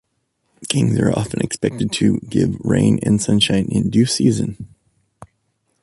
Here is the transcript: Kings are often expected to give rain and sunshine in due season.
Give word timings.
Kings 0.67 0.97
are 0.99 1.11
often 1.11 1.41
expected 1.41 1.91
to 1.91 2.17
give 2.27 2.59
rain 2.61 2.99
and 3.03 3.21
sunshine 3.21 3.65
in 3.69 3.91
due 3.91 4.07
season. 4.07 4.73